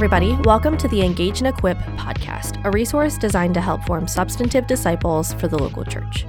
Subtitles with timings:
[0.00, 0.34] everybody.
[0.44, 5.34] Welcome to the Engage and Equip podcast, a resource designed to help form substantive disciples
[5.34, 6.24] for the local church.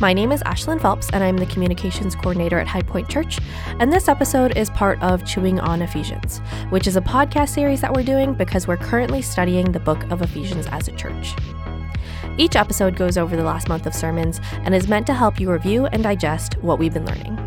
[0.00, 3.38] My name is Ashlyn Phelps, and I'm the communications coordinator at High Point Church.
[3.78, 6.38] And this episode is part of Chewing on Ephesians,
[6.70, 10.20] which is a podcast series that we're doing because we're currently studying the book of
[10.20, 11.36] Ephesians as a church.
[12.38, 15.52] Each episode goes over the last month of sermons and is meant to help you
[15.52, 17.38] review and digest what we've been learning.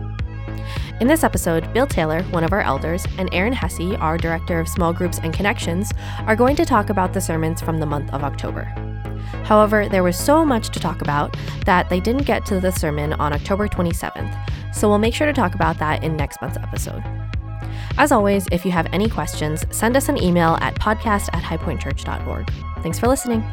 [1.02, 4.70] In this episode, Bill Taylor, one of our elders, and Erin Hesse, our director of
[4.70, 8.23] small groups and connections, are going to talk about the sermons from the month of
[8.23, 8.63] October.
[9.44, 13.12] However, there was so much to talk about that they didn't get to the sermon
[13.13, 17.03] on October 27th, so we'll make sure to talk about that in next month's episode.
[17.98, 22.50] As always, if you have any questions, send us an email at podcast at highpointchurch.org.
[22.81, 23.44] Thanks for listening.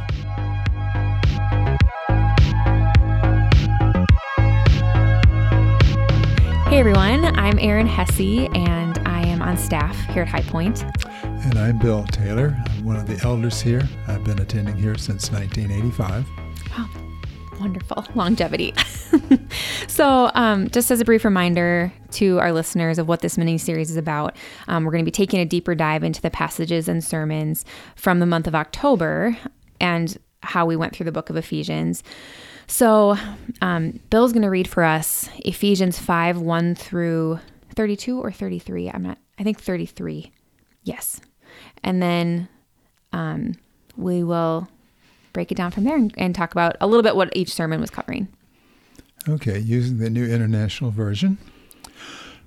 [6.73, 10.85] Hey everyone, I'm Erin Hesse and I am on staff here at High Point.
[11.23, 12.57] And I'm Bill Taylor.
[12.67, 13.87] I'm one of the elders here.
[14.09, 16.27] I've been attending here since 1985.
[16.71, 16.89] Wow,
[17.61, 18.73] wonderful longevity.
[19.87, 23.91] so, um, just as a brief reminder to our listeners of what this mini series
[23.91, 24.35] is about,
[24.67, 28.19] um, we're going to be taking a deeper dive into the passages and sermons from
[28.19, 29.37] the month of October
[29.79, 32.03] and how we went through the book of Ephesians.
[32.67, 33.17] So,
[33.61, 37.39] um, Bill's going to read for us Ephesians 5 1 through
[37.75, 38.91] 32 or 33.
[38.91, 40.33] I'm not, I think 33.
[40.85, 41.21] Yes.
[41.85, 42.49] And then
[43.13, 43.57] um,
[43.97, 44.69] we will
[45.33, 47.81] break it down from there and, and talk about a little bit what each sermon
[47.81, 48.29] was covering.
[49.29, 51.39] Okay, using the New International Version.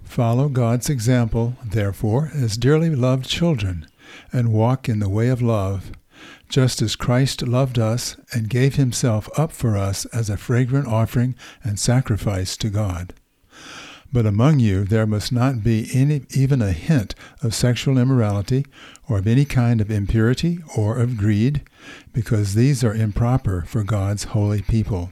[0.03, 3.87] Follow God's example, therefore, as dearly loved children,
[4.31, 5.91] and walk in the way of love
[6.49, 11.35] just as Christ loved us and gave himself up for us as a fragrant offering
[11.63, 13.13] and sacrifice to God.
[14.13, 18.65] But among you there must not be any, even a hint of sexual immorality,
[19.09, 21.63] or of any kind of impurity, or of greed,
[22.13, 25.09] because these are improper for God's holy people.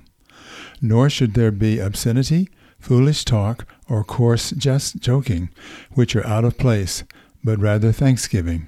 [0.82, 2.50] Nor should there be obscenity,
[2.80, 5.50] foolish talk, or coarse just joking,
[5.92, 7.04] which are out of place,
[7.44, 8.68] but rather thanksgiving.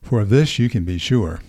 [0.00, 1.40] For of this you can be sure.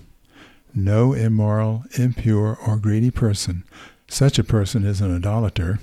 [0.75, 3.63] No immoral, impure, or greedy person,
[4.07, 5.79] such a person is an idolater,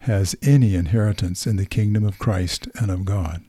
[0.00, 3.42] has any inheritance in the kingdom of Christ and of God.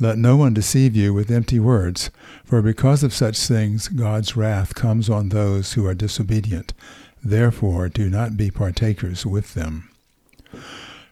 [0.00, 2.10] Let no one deceive you with empty words,
[2.44, 6.72] for because of such things God's wrath comes on those who are disobedient.
[7.22, 9.88] Therefore do not be partakers with them.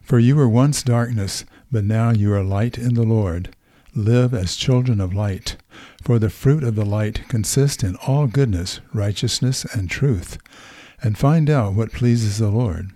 [0.01, 3.55] For you were once darkness, but now you are light in the Lord.
[3.93, 5.57] Live as children of light.
[6.01, 10.37] For the fruit of the light consists in all goodness, righteousness, and truth.
[11.03, 12.91] And find out what pleases the Lord.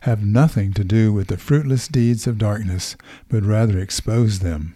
[0.00, 2.96] Have nothing to do with the fruitless deeds of darkness,
[3.28, 4.74] but rather expose them.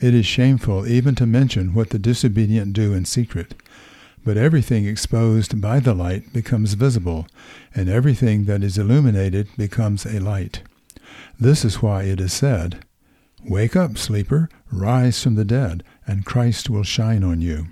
[0.00, 3.54] It is shameful even to mention what the disobedient do in secret.
[4.22, 7.26] But everything exposed by the light becomes visible,
[7.74, 10.60] and everything that is illuminated becomes a light.
[11.40, 12.84] This is why it is said,
[13.46, 17.66] Wake up, sleeper, rise from the dead, and Christ will shine on you.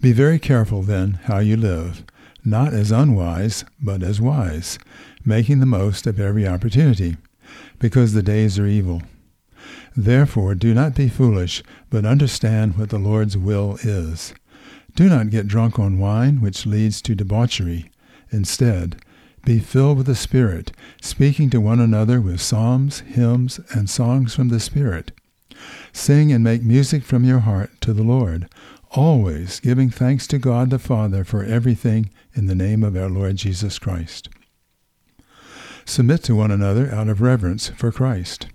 [0.00, 2.04] Be very careful, then, how you live,
[2.44, 4.78] not as unwise, but as wise,
[5.24, 7.16] making the most of every opportunity,
[7.78, 9.02] because the days are evil.
[9.96, 14.32] Therefore, do not be foolish, but understand what the Lord's will is.
[14.94, 17.90] Do not get drunk on wine, which leads to debauchery.
[18.30, 19.02] Instead,
[19.44, 24.48] be filled with the Spirit, speaking to one another with psalms, hymns, and songs from
[24.48, 25.12] the Spirit.
[25.92, 28.48] Sing and make music from your heart to the Lord,
[28.92, 33.36] always giving thanks to God the Father for everything in the name of our Lord
[33.36, 34.28] Jesus Christ.
[35.84, 38.46] Submit to one another out of reverence for Christ.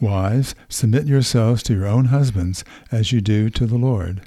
[0.00, 4.22] Wives, submit yourselves to your own husbands as you do to the Lord.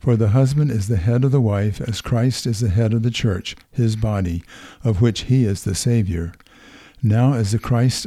[0.00, 3.02] For the husband is the head of the wife, as Christ is the head of
[3.02, 4.42] the church, his body,
[4.82, 6.32] of which he is the Savior.
[7.02, 8.06] Now as the Christ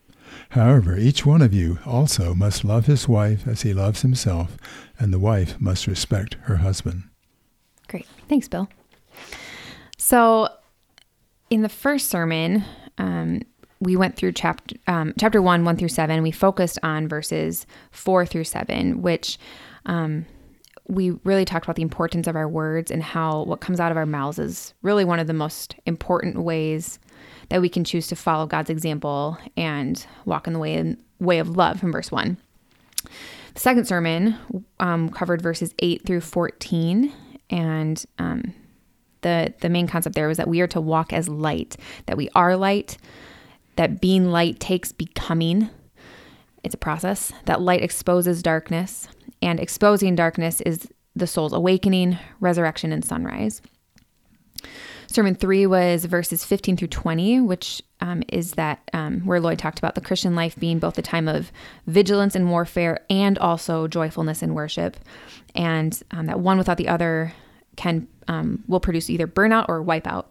[0.49, 4.57] However, each one of you also must love his wife as he loves himself,
[4.99, 7.03] and the wife must respect her husband.
[7.87, 8.07] Great.
[8.27, 8.69] Thanks, Bill.
[9.97, 10.49] So,
[11.49, 12.63] in the first sermon,
[12.97, 13.41] um,
[13.79, 16.21] we went through chapter um, chapter one, one through seven.
[16.21, 19.37] We focused on verses four through seven, which
[19.85, 20.25] um,
[20.87, 23.97] we really talked about the importance of our words and how what comes out of
[23.97, 26.99] our mouths is really one of the most important ways
[27.51, 31.49] that we can choose to follow God's example and walk in the way way of
[31.49, 32.37] love from verse one.
[33.53, 34.37] The second sermon
[34.79, 37.13] um, covered verses eight through fourteen,
[37.49, 38.53] and um,
[39.19, 41.75] the the main concept there was that we are to walk as light,
[42.05, 42.97] that we are light
[43.75, 45.69] that being light takes becoming.
[46.63, 47.33] It's a process.
[47.45, 49.09] That light exposes darkness,
[49.41, 50.87] and exposing darkness is
[51.17, 53.61] the soul's awakening, resurrection, and sunrise.
[55.11, 59.77] Sermon three was verses 15 through 20, which um, is that um, where Lloyd talked
[59.77, 61.51] about the Christian life being both a time of
[61.85, 64.95] vigilance and warfare and also joyfulness and worship.
[65.53, 67.33] And um, that one without the other
[67.75, 70.27] can um, will produce either burnout or wipeout.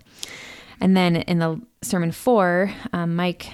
[0.80, 3.52] And then in the sermon four, um, Mike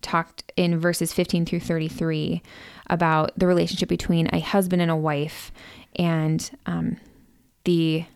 [0.00, 2.42] talked in verses 15 through 33
[2.88, 5.52] about the relationship between a husband and a wife
[5.96, 6.96] and um,
[7.64, 8.06] the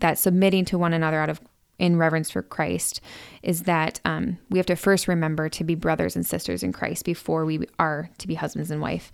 [0.00, 1.40] that submitting to one another out of
[1.82, 3.00] in reverence for Christ
[3.42, 7.04] is that um, we have to first remember to be brothers and sisters in Christ
[7.04, 9.10] before we are to be husbands and wife,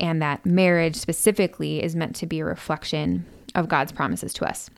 [0.00, 3.24] and that marriage specifically is meant to be a reflection
[3.54, 4.68] of God's promises to us.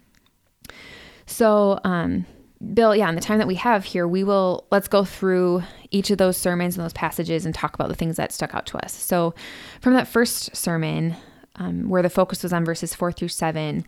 [1.25, 2.27] So, um,
[2.75, 6.11] Bill, yeah, in the time that we have here, we will let's go through each
[6.11, 8.85] of those sermons and those passages and talk about the things that stuck out to
[8.85, 8.93] us.
[8.93, 9.35] So,
[9.81, 11.17] from that first sermon,
[11.57, 13.87] um, where the focus was on verses four through seven,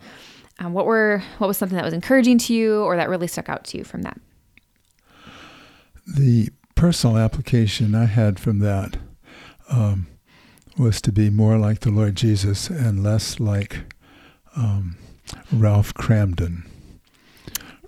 [0.59, 3.49] um, what were what was something that was encouraging to you or that really stuck
[3.49, 4.19] out to you from that?
[6.05, 8.97] The personal application I had from that
[9.69, 10.07] um,
[10.77, 13.83] was to be more like the Lord Jesus and less like
[14.55, 14.97] um,
[15.51, 16.63] Ralph Kramden.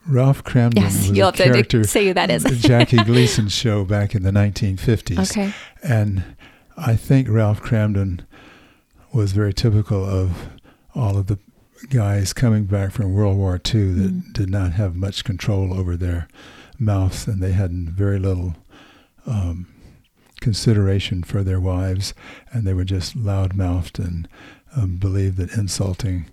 [0.08, 2.44] Ralph Kramden yes, was you'll a have to character say who that is.
[2.44, 5.32] the Jackie Gleason show back in the 1950s.
[5.32, 5.52] Okay.
[5.84, 6.24] And
[6.78, 8.26] I think Ralph Kramden
[9.14, 10.50] was very typical of
[10.94, 11.40] all of the
[11.90, 14.34] guys coming back from World War II that Mm.
[14.34, 16.28] did not have much control over their
[16.80, 18.56] mouths and they had very little
[19.28, 19.68] um,
[20.42, 22.14] consideration for their wives
[22.52, 24.28] and they were just loud-mouthed and
[24.76, 26.26] um, believed that insulting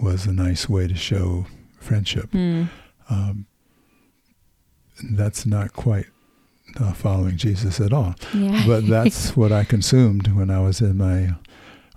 [0.00, 1.46] was a nice way to show
[1.80, 2.30] friendship.
[2.32, 2.68] Mm.
[3.08, 3.46] Um,
[5.12, 6.06] that's not quite
[6.80, 8.14] uh, following Jesus at all.
[8.34, 8.64] Yeah.
[8.66, 11.30] But that's what I consumed when I was in my,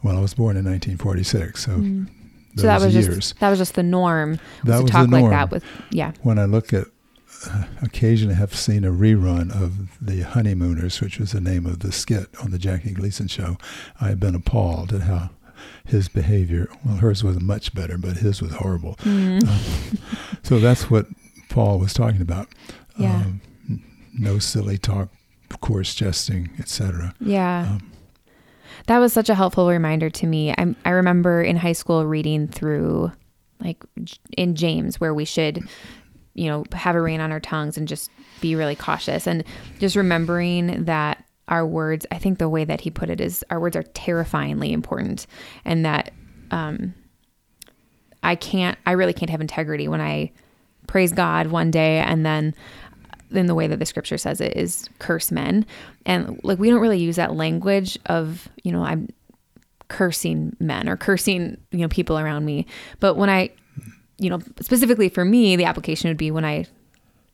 [0.03, 2.09] well, I was born in 1946, so Mm.
[2.55, 3.07] So that was years.
[3.15, 4.31] just that was just the norm.
[4.31, 5.23] Was that to was talk the norm.
[5.23, 6.11] like that with yeah.
[6.23, 6.87] when I look at,
[7.47, 11.91] uh, occasionally have seen a rerun of The Honeymooners, which was the name of the
[11.91, 13.57] skit on the Jackie Gleason show.
[14.01, 15.29] I have been appalled at how
[15.85, 18.95] his behavior, well, hers was much better, but his was horrible.
[18.97, 19.43] Mm.
[19.47, 19.97] Uh,
[20.43, 21.07] so that's what
[21.49, 22.47] Paul was talking about.
[22.97, 23.15] Yeah.
[23.15, 23.41] Um,
[24.17, 25.09] no silly talk,
[25.61, 27.15] coarse jesting, etc.
[27.19, 27.73] Yeah.
[27.73, 27.88] Um,
[28.89, 30.49] That was such a helpful reminder to me.
[30.51, 33.11] I I remember in high school reading through
[33.59, 33.83] like
[34.35, 35.59] in James where we should
[36.33, 38.09] you know have a rein on our tongues and just
[38.41, 39.43] be really cautious and
[39.77, 43.59] just remembering that our words I think the way that he put it is our
[43.59, 45.27] words are terrifyingly important
[45.65, 46.11] and that
[46.49, 46.95] um
[48.23, 50.31] I can't I really can't have integrity when I
[50.87, 52.55] praise God one day and then
[53.31, 55.65] in the way that the scripture says it is curse men.
[56.05, 59.09] And like we don't really use that language of you know i'm
[59.87, 62.65] cursing men or cursing you know people around me.
[62.99, 63.51] But when i
[64.19, 66.65] you know specifically for me the application would be when i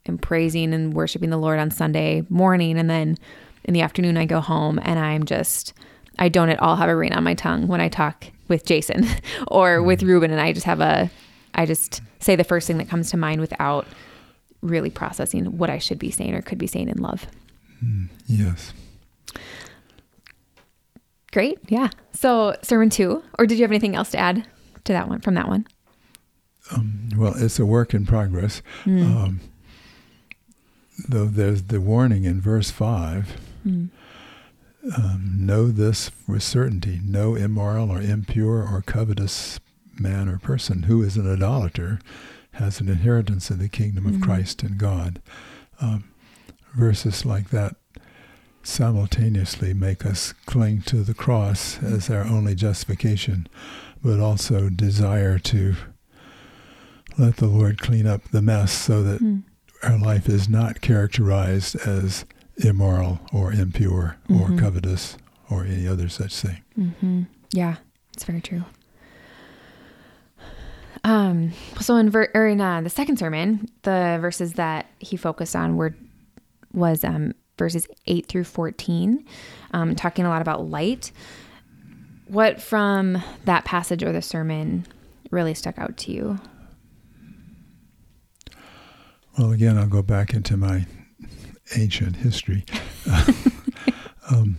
[0.08, 3.18] am praising and worshiping the lord on sunday morning and then
[3.66, 5.74] in the afternoon i go home and i'm just
[6.20, 9.06] i don't at all have a rein on my tongue when i talk with jason
[9.48, 10.08] or with mm.
[10.08, 11.10] ruben and i just have a
[11.56, 13.86] i just say the first thing that comes to mind without
[14.68, 17.28] really processing what I should be saying or could be saying in love.
[17.84, 18.74] mm, yes.
[21.32, 21.60] Great.
[21.68, 21.90] Yeah.
[22.14, 24.48] So sermon two, or did you have anything else to add
[24.86, 25.68] to that one from that one?
[26.72, 28.62] Um, well, it's a work in progress.
[28.86, 29.04] Mm.
[29.16, 29.40] Um,
[31.10, 33.90] though there's the warning in verse 5 Mm.
[34.96, 39.60] um, know this with certainty no immoral or impure or covetous
[40.00, 42.00] man or person who is an idolater
[42.56, 44.22] has an inheritance in the kingdom of Mhm.
[44.24, 45.22] Christ and God.
[45.82, 46.06] Um,
[46.76, 47.76] verses like that
[48.64, 53.48] simultaneously make us cling to the cross as our only justification,
[54.04, 55.76] but also desire to
[57.18, 59.44] let the Lord clean up the mess so that Mm.
[59.84, 62.26] our life is not characterized as
[62.58, 64.60] immoral or impure or Mhm.
[64.60, 65.18] covetous
[65.50, 66.62] or any other such thing.
[66.78, 67.24] Mm-hmm.
[67.52, 67.76] Yeah,
[68.14, 68.64] it's very true.
[71.06, 75.56] Um, so in ver- or in uh, the second sermon, the verses that he focused
[75.56, 75.96] on were
[76.74, 79.24] was um, verses eight through fourteen,
[79.72, 81.12] um, talking a lot about light.
[82.28, 84.88] What from that passage or the sermon
[85.30, 86.40] really stuck out to you?
[89.38, 90.88] Well, again, I'll go back into my
[91.76, 92.66] ancient history.
[94.32, 94.58] um,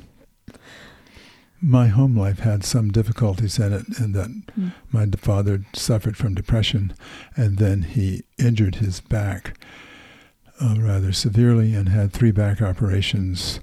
[1.68, 4.73] my home life had some difficulties in it, in that Mm.
[4.92, 6.94] my father suffered from depression,
[7.37, 9.58] and then he injured his back
[10.61, 13.61] uh, rather severely and had three back operations,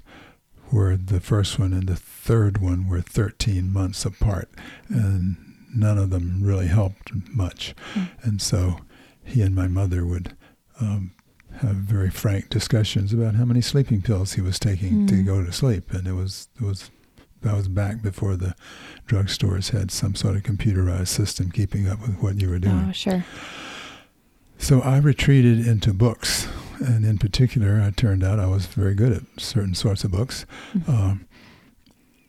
[0.70, 4.48] where the first one and the third one were 13 months apart,
[4.88, 5.36] and
[5.74, 7.74] none of them really helped much.
[7.94, 8.08] Mm.
[8.22, 8.80] And so
[9.24, 10.36] he and my mother would
[10.80, 11.12] um,
[11.60, 15.24] have very frank discussions about how many sleeping pills he was taking to Mm.
[15.26, 16.90] go to sleep, and it was it was
[17.44, 18.54] that was back before the
[19.06, 22.86] drugstores had some sort of computerized system keeping up with what you were doing.
[22.88, 23.24] Oh, sure.
[24.58, 26.48] So I retreated into books,
[26.80, 30.46] and in particular, I turned out I was very good at certain sorts of books,
[30.74, 30.88] Mhm.
[30.88, 31.26] um,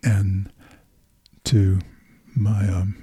[0.04, 0.50] and
[1.46, 1.80] to
[2.36, 2.96] my um,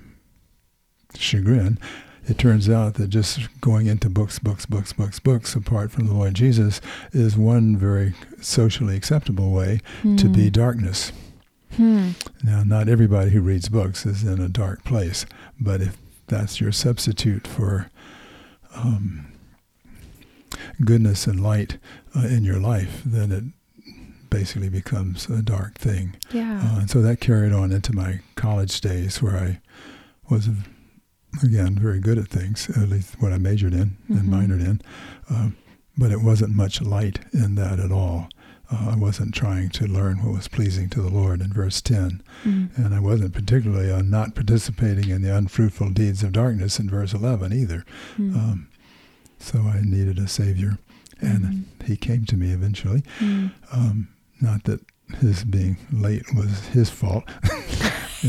[1.16, 1.78] chagrin,
[2.26, 6.12] it turns out that just going into books, books, books, books, books, apart from the
[6.14, 6.80] Lord Jesus,
[7.12, 10.52] is one very socially acceptable way to be Mm.
[10.52, 11.12] darkness.
[11.76, 12.10] Hmm.
[12.44, 15.24] Now, not everybody who reads books is in a dark place,
[15.60, 17.90] but if that's your substitute for
[18.74, 19.32] um,
[20.84, 21.78] goodness and light
[22.16, 23.44] uh, in your life, then it
[24.30, 26.16] basically becomes a dark thing.
[26.30, 26.60] Yeah.
[26.62, 29.60] Uh, and so that carried on into my college days where I
[30.30, 30.48] was,
[31.42, 34.20] again, very good at things, at least what I majored in Mhm.
[34.20, 34.80] and minored in.
[35.28, 35.50] Uh,
[35.98, 38.28] but it wasn't much light in that at all.
[38.72, 42.22] Uh, I wasn't trying to learn what was pleasing to the Lord in verse 10.
[42.44, 42.76] Mm.
[42.78, 47.12] And I wasn't particularly uh, not participating in the unfruitful deeds of darkness in verse
[47.12, 47.84] 11 either.
[48.18, 48.34] Mm.
[48.34, 48.68] Um,
[49.38, 50.78] so I needed a Savior.
[51.20, 51.64] And Mhm.
[51.86, 53.02] he came to me eventually.
[53.20, 53.52] Mm.
[53.72, 54.08] Um,
[54.40, 54.80] not that
[55.20, 57.24] his being late was his fault.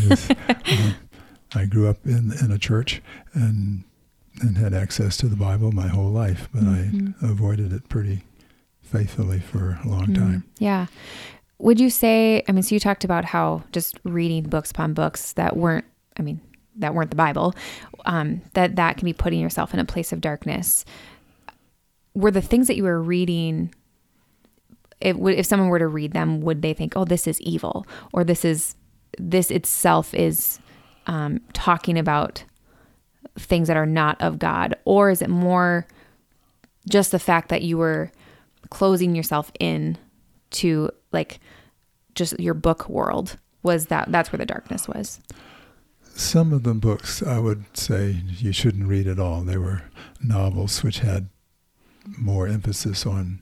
[0.09, 0.93] Was, uh,
[1.53, 2.99] I grew up in, in a church
[3.33, 3.83] and
[4.41, 6.63] and had access to the Bible my whole life, but.
[6.63, 6.89] I
[7.21, 8.23] avoided it pretty
[8.83, 10.43] faithfully for a long Mm, time.
[10.59, 10.85] Yeah.
[11.59, 15.33] Would you say, I mean, so you talked about how just reading books upon books
[15.33, 15.85] that weren't,
[16.17, 16.41] I mean,
[16.75, 17.53] that weren't the Bible,
[18.05, 20.83] um, that that can be putting yourself in a place of darkness.
[22.13, 23.73] Were the things that you were reading,
[25.03, 28.23] would, if someone were to read them, would they think, oh, this is evil, or
[28.23, 28.75] this is,
[29.17, 30.59] this itself is
[31.07, 32.43] um, talking about
[33.37, 35.87] things that are not of God, or is it more
[36.89, 38.11] just the fact that you were
[38.73, 39.97] closing yourself in
[40.49, 41.39] to like
[42.15, 45.19] just your book world was that that's where the darkness was
[46.15, 49.41] Some of the books I would say you shouldn't read at all.
[49.41, 49.83] They were
[50.21, 51.29] novels which had
[52.17, 53.41] more emphasis on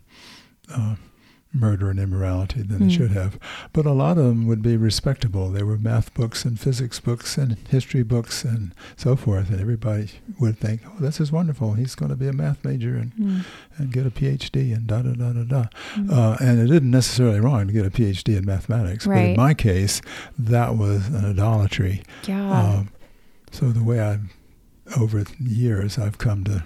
[0.73, 0.95] uh,
[1.53, 2.85] murder and immorality than Mm.
[2.87, 3.37] it should have.
[3.73, 5.51] But a lot of them would be respectable.
[5.51, 9.49] They were math books and physics books and history books and so forth.
[9.49, 11.73] And everybody would think, oh, this is wonderful.
[11.73, 13.43] He's going to be a math major and, Mm.
[13.77, 15.65] and get a PhD and da da da da da.
[15.95, 16.11] Mm.
[16.11, 19.05] Uh, and it isn't necessarily wrong to get a PhD in mathematics.
[19.05, 20.01] But in my case,
[20.39, 22.01] that was an idolatry.
[22.27, 22.89] yeah Um,
[23.51, 24.19] so the way I,
[24.97, 26.63] over the years, I've come to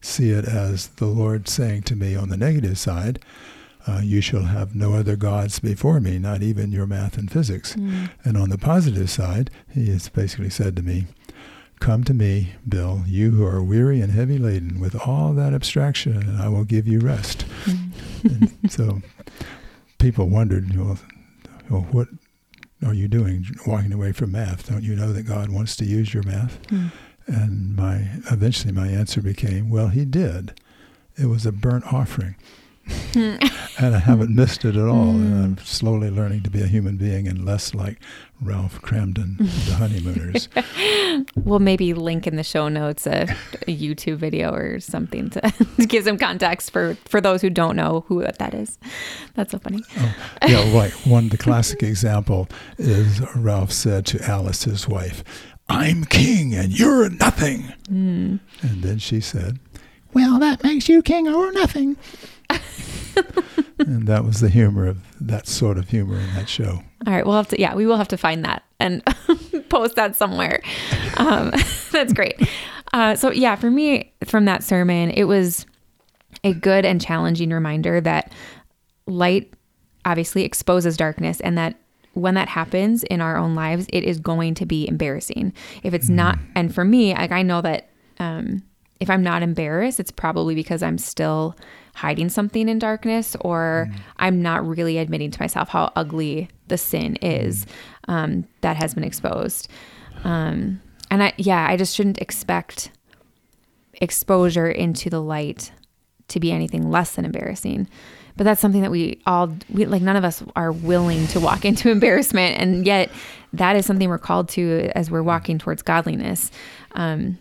[0.00, 3.20] see it as the Lord saying to me on the negative side,
[3.86, 7.74] uh, "You shall have no other gods before me, not even your math and physics."
[7.74, 8.10] Mm.
[8.24, 11.06] And on the positive side, He has basically said to me,
[11.80, 16.16] "Come to me, Bill, you who are weary and heavy laden with all that abstraction,
[16.16, 17.90] and I will give you rest." Mm.
[18.62, 19.02] and so
[19.98, 20.98] people wondered, well,
[21.70, 22.08] well, what
[22.84, 24.68] are you doing walking away from math?
[24.68, 26.60] Don't you know that God wants to use your math?
[26.68, 26.92] Mm.
[27.26, 30.60] And my eventually my answer became, well, he did.
[31.16, 32.36] It was a burnt offering.
[33.78, 35.10] and I haven't missed it at all.
[35.10, 37.98] And I'm slowly learning to be a human being and less like
[38.40, 40.48] Ralph Kramden, the honeymooners.
[41.44, 43.22] we'll maybe link in the show notes a,
[43.68, 45.40] a youtube video or something to,
[45.78, 48.78] to give some context for for those who don't know who that is
[49.34, 50.14] that's so funny Oh,
[50.48, 55.22] yeah, like one the classic example is Ralph said to Alice, his wife,
[55.68, 58.40] "I'm king and you're nothing." Mm.
[58.62, 59.58] And then she said,
[60.12, 61.96] "Well, that makes you king or nothing."
[63.78, 66.82] and that was the humor of that sort of humor in that show.
[67.06, 67.60] All right, we'll have to.
[67.60, 69.02] Yeah, we will have to find that and
[69.68, 70.60] post that somewhere.
[71.16, 71.50] Um,
[71.92, 72.40] that's great.
[72.92, 75.66] Uh, so yeah, for me, from that sermon, it was
[76.42, 78.32] a good and challenging reminder that
[79.06, 79.52] light
[80.04, 81.76] obviously exposes darkness, and that
[82.12, 85.52] when that happens in our own lives, it is going to be embarrassing.
[85.82, 88.62] If it's not, and for me, like I know that um,
[89.00, 91.56] if I'm not embarrassed, it's probably because I'm still
[91.94, 93.98] hiding something in darkness or mm.
[94.18, 97.66] I'm not really admitting to myself how ugly the sin is
[98.08, 99.68] um, that has been exposed.
[100.24, 102.90] Um, and I, yeah, I just shouldn't expect
[103.94, 105.72] exposure into the light
[106.28, 107.88] to be anything less than embarrassing.
[108.36, 111.64] But that's something that we all, we, like, none of us are willing to walk
[111.64, 112.60] into embarrassment.
[112.60, 113.10] And yet,
[113.52, 116.50] that is something we're called to as we're walking towards godliness.
[116.92, 117.38] Um,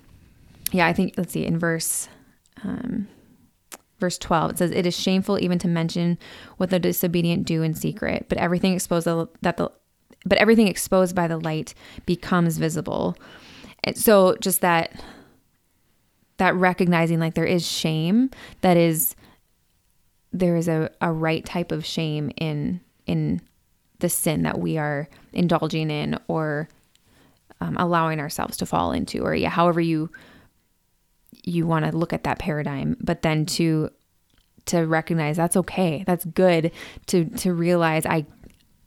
[0.71, 2.07] yeah, I think, let's see, in verse,
[2.63, 3.07] um,
[4.03, 6.17] verse 12 it says it is shameful even to mention
[6.57, 9.07] what the disobedient do in secret but everything exposed
[9.41, 9.71] that the
[10.25, 11.73] but everything exposed by the light
[12.05, 13.17] becomes visible.
[13.83, 15.03] And so just that
[16.37, 18.29] that recognizing like there is shame
[18.61, 19.15] that is
[20.31, 23.39] there is a, a right type of shame in in
[23.99, 26.67] the sin that we are indulging in or
[27.61, 30.09] um, allowing ourselves to fall into or yeah however you
[31.43, 33.89] you want to look at that paradigm but then to
[34.65, 36.71] to recognize that's okay that's good
[37.05, 38.25] to to realize i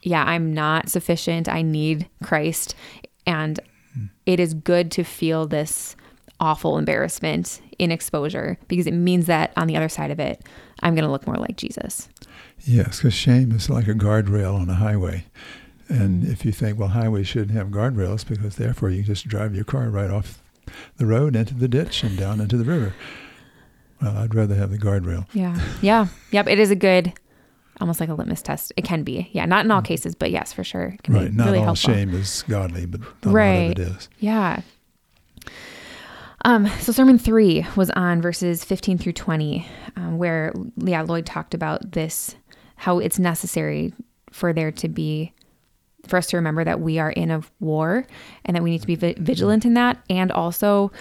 [0.03, 2.75] yeah i'm not sufficient i need christ
[3.27, 3.61] and
[3.95, 4.07] hmm.
[4.25, 5.97] it is good to feel this
[6.39, 10.43] awful embarrassment in exposure because it means that on the other side of it
[10.81, 12.09] i'm going to look more like jesus.
[12.61, 15.27] Yes because shame is like a guardrail on a highway.
[15.89, 16.33] And mm-hmm.
[16.33, 19.89] if you think well highways shouldn't have guardrails because therefore you just drive your car
[19.89, 20.43] right off
[20.97, 22.95] the road into the ditch and down into the river.
[24.01, 25.27] Well, I'd rather have the guardrail.
[25.33, 25.59] Yeah.
[25.81, 26.09] Yeah.
[26.31, 26.49] Yep.
[26.49, 27.13] It is a good,
[27.81, 28.73] almost like a litmus test.
[28.77, 29.29] It can be.
[29.33, 29.47] Yeah.
[29.47, 29.87] Not in all mm.
[29.87, 30.97] cases, but yes, for sure.
[31.03, 31.33] Can right.
[31.33, 31.95] Not really all helpful.
[31.95, 33.69] shame is godly, but a right.
[33.69, 34.09] lot of it is.
[34.19, 34.61] Yeah.
[36.45, 41.55] Um, so sermon three was on verses 15 through 20, um, where yeah, Lloyd talked
[41.55, 42.37] about this,
[42.77, 43.93] how it's necessary
[44.31, 45.33] for there to be
[46.07, 48.07] for us to remember that we are in a war
[48.45, 50.03] and that we need to be vigilant in that.
[50.09, 50.93] And also,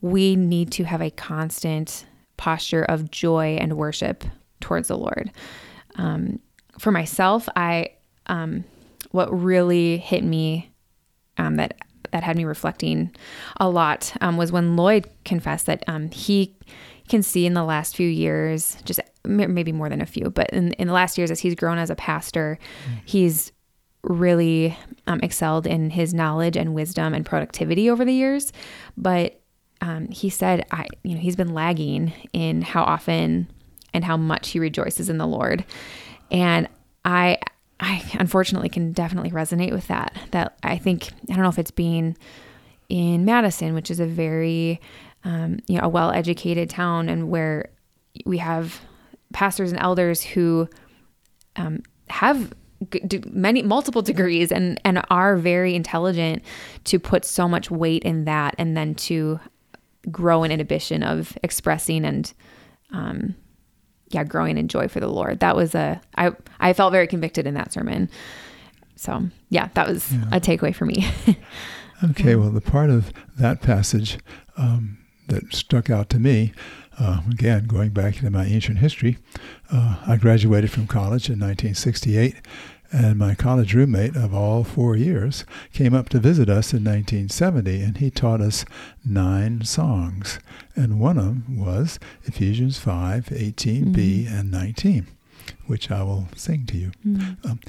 [0.00, 4.24] we need to have a constant posture of joy and worship
[4.60, 5.30] towards the Lord.
[5.96, 6.40] Um,
[6.78, 7.90] for myself, I
[8.26, 8.64] um,
[9.10, 10.70] what really hit me
[11.38, 11.76] um, that
[12.12, 13.10] that had me reflecting
[13.58, 16.54] a lot um, was when Lloyd confessed that um, he
[17.08, 20.72] can see in the last few years, just maybe more than a few, but in,
[20.74, 23.00] in the last years as he's grown as a pastor, mm.
[23.04, 23.51] he's
[24.02, 28.52] really um, excelled in his knowledge and wisdom and productivity over the years.
[28.96, 29.40] But
[29.80, 33.50] um, he said, I, you know, he's been lagging in how often
[33.94, 35.64] and how much he rejoices in the Lord.
[36.30, 36.68] And
[37.04, 37.38] I,
[37.80, 40.16] I unfortunately can definitely resonate with that.
[40.30, 42.16] That I think, I don't know if it's being
[42.88, 44.80] in Madison, which is a very,
[45.24, 47.70] um, you know, a well educated town and where
[48.24, 48.80] we have
[49.32, 50.68] pastors and elders who
[51.56, 52.52] um, have
[53.26, 56.42] many multiple degrees and and are very intelligent
[56.84, 59.40] to put so much weight in that and then to
[60.10, 62.32] grow an inhibition of expressing and
[62.92, 63.34] um
[64.08, 65.40] yeah growing in joy for the lord.
[65.40, 68.08] That was a i i felt very convicted in that sermon.
[68.96, 70.24] So yeah that was yeah.
[70.32, 71.06] a takeaway for me.
[72.04, 74.18] Okay well the part of that passage
[74.56, 76.52] um, that stuck out to me
[76.98, 79.18] uh, again, going back into my ancient history,
[79.70, 82.36] uh, I graduated from college in 1968,
[82.92, 87.82] and my college roommate of all four years came up to visit us in 1970,
[87.82, 88.66] and he taught us
[89.04, 90.38] nine songs.
[90.76, 94.34] And one of them was Ephesians 5, 18b, mm-hmm.
[94.34, 95.06] and 19,
[95.66, 96.92] which I will sing to you.
[97.06, 97.50] Mm-hmm.
[97.50, 97.60] Um,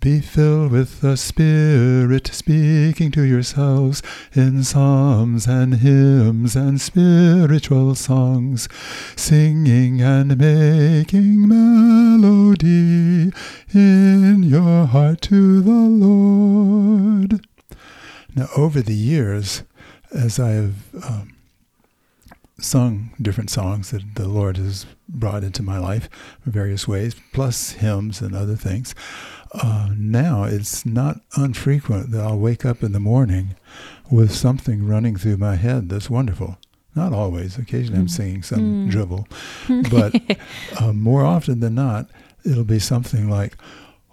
[0.00, 8.66] be filled with the Spirit, speaking to yourselves in psalms and hymns and spiritual songs,
[9.14, 13.30] singing and making melody
[13.74, 17.46] in your heart to the Lord.
[18.34, 19.64] Now, over the years,
[20.14, 21.36] as I have um,
[22.58, 26.08] sung different songs that the Lord has brought into my life
[26.46, 28.94] in various ways, plus hymns and other things,
[29.52, 33.56] uh, now it's not unfrequent that I'll wake up in the morning
[34.10, 36.58] with something running through my head that's wonderful.
[36.94, 37.56] Not always.
[37.56, 38.02] Occasionally mm.
[38.02, 38.90] I'm singing some mm.
[38.90, 39.28] dribble.
[39.90, 40.14] But
[40.80, 42.08] uh, more often than not,
[42.44, 43.56] it'll be something like,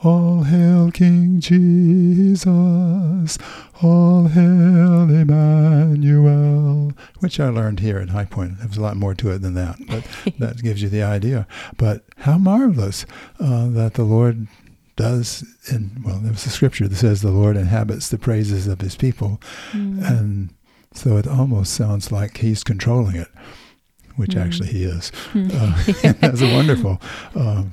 [0.03, 2.45] all hail King Jesus,
[3.81, 8.59] all hail Emmanuel, which I learned here at High Point.
[8.59, 10.05] There's a lot more to it than that, but
[10.39, 11.47] that gives you the idea.
[11.77, 13.07] But how marvelous
[13.39, 14.47] uh, that the Lord
[14.97, 18.95] does in well there's a scripture that says the lord inhabits the praises of his
[18.95, 19.39] people
[19.71, 20.05] mm.
[20.05, 20.53] and
[20.91, 23.29] so it almost sounds like he's controlling it
[24.15, 24.43] which mm.
[24.43, 25.49] actually he is mm.
[25.53, 26.99] uh, that's wonderful
[27.35, 27.71] um,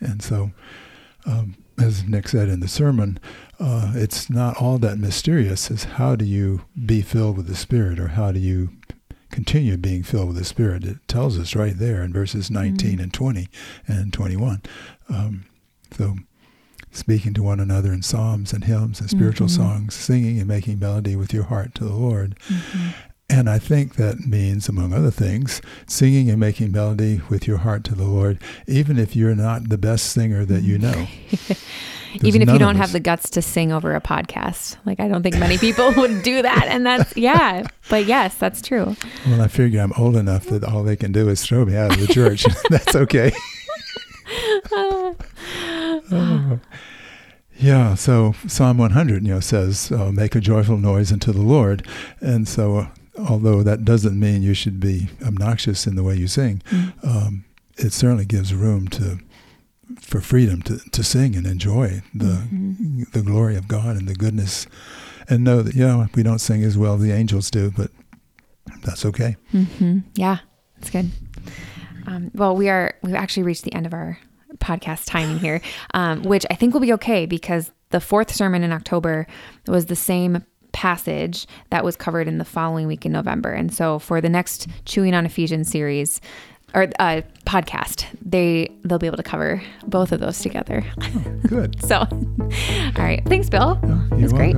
[0.00, 0.50] and so
[1.26, 3.18] um, as nick said in the sermon
[3.58, 7.98] uh, it's not all that mysterious as how do you be filled with the spirit
[7.98, 8.70] or how do you
[9.30, 13.02] continue being filled with the spirit it tells us right there in verses 19 mm.
[13.02, 13.48] and 20
[13.88, 14.62] and 21
[15.08, 15.44] um,
[15.92, 16.14] so
[16.90, 19.62] speaking to one another in psalms and hymns and spiritual mm-hmm.
[19.62, 22.38] songs, singing and making melody with your heart to the Lord.
[22.48, 22.88] Mm-hmm.
[23.30, 27.84] And I think that means, among other things, singing and making melody with your heart
[27.84, 31.06] to the Lord, even if you're not the best singer that you know.
[32.22, 34.76] even if you don't have the guts to sing over a podcast.
[34.84, 36.66] Like, I don't think many people would do that.
[36.66, 37.66] And that's, yeah.
[37.88, 38.96] But yes, that's true.
[39.26, 41.92] Well, I figure I'm old enough that all they can do is throw me out
[41.92, 42.44] of the church.
[42.70, 43.32] that's okay.
[47.60, 51.86] Yeah, so Psalm 100, you know, says, uh, "Make a joyful noise unto the Lord,"
[52.20, 56.26] and so, uh, although that doesn't mean you should be obnoxious in the way you
[56.26, 57.06] sing, mm-hmm.
[57.06, 57.44] um,
[57.76, 59.18] it certainly gives room to
[60.00, 63.02] for freedom to, to sing and enjoy the mm-hmm.
[63.12, 64.66] the glory of God and the goodness,
[65.28, 67.90] and know that yeah, we don't sing as well as the angels do, but
[68.84, 69.36] that's okay.
[69.52, 69.98] Mm-hmm.
[70.14, 70.38] Yeah,
[70.78, 71.10] it's good.
[72.06, 74.18] Um, well, we are we've actually reached the end of our
[74.60, 75.60] podcast timing here,
[75.94, 79.26] um, which I think will be okay because the fourth sermon in October
[79.66, 83.50] was the same passage that was covered in the following week in November.
[83.50, 86.20] And so for the next Chewing on Ephesians series,
[86.74, 90.84] or uh, podcast, they they'll be able to cover both of those together.
[91.00, 91.84] Oh, good.
[91.84, 93.22] so, all right.
[93.26, 93.80] Thanks, Bill.
[93.82, 94.56] Oh, That's great.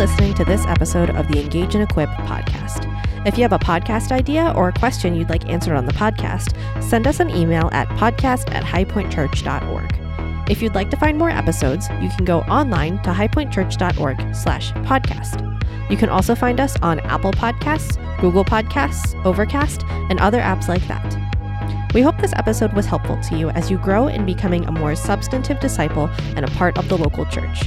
[0.00, 2.86] Listening to this episode of the Engage and Equip podcast.
[3.26, 6.56] If you have a podcast idea or a question you'd like answered on the podcast,
[6.82, 10.50] send us an email at podcast at highpointchurch.org.
[10.50, 15.46] If you'd like to find more episodes, you can go online to highpointchurch.org slash podcast.
[15.90, 20.88] You can also find us on Apple Podcasts, Google Podcasts, Overcast, and other apps like
[20.88, 21.92] that.
[21.92, 24.94] We hope this episode was helpful to you as you grow in becoming a more
[24.94, 27.64] substantive disciple and a part of the local church.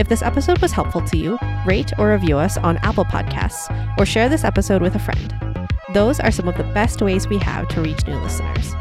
[0.00, 4.06] If this episode was helpful to you, rate or review us on Apple Podcasts or
[4.06, 5.68] share this episode with a friend.
[5.92, 8.72] Those are some of the best ways we have to reach new listeners.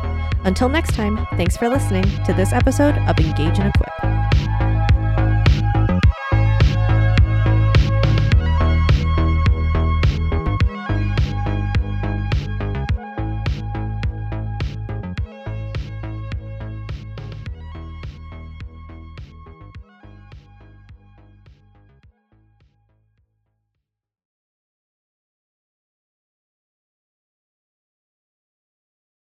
[0.45, 3.98] Until next time, thanks for listening to this episode of Engage and Equip.